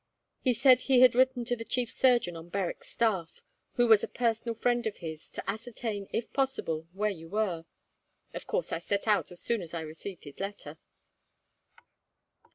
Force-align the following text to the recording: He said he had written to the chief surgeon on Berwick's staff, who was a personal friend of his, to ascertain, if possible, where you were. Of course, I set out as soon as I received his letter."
He 0.39 0.53
said 0.55 0.81
he 0.81 1.01
had 1.01 1.13
written 1.13 1.45
to 1.45 1.55
the 1.55 1.63
chief 1.63 1.91
surgeon 1.91 2.35
on 2.35 2.49
Berwick's 2.49 2.87
staff, 2.87 3.43
who 3.75 3.85
was 3.87 4.03
a 4.03 4.07
personal 4.07 4.55
friend 4.55 4.87
of 4.87 4.97
his, 4.97 5.29
to 5.33 5.47
ascertain, 5.47 6.07
if 6.11 6.33
possible, 6.33 6.87
where 6.93 7.11
you 7.11 7.29
were. 7.29 7.65
Of 8.33 8.47
course, 8.47 8.71
I 8.73 8.79
set 8.79 9.07
out 9.07 9.29
as 9.31 9.39
soon 9.41 9.61
as 9.61 9.75
I 9.75 9.81
received 9.81 10.23
his 10.23 10.39
letter." 10.39 10.79